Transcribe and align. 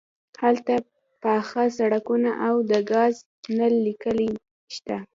هلته 0.41 0.73
پاخه 1.23 1.63
سړکونه 1.77 2.31
او 2.47 2.55
د 2.71 2.71
ګاز 2.91 3.15
نل 3.57 3.73
لیکې 3.85 4.13
شته 4.75 4.97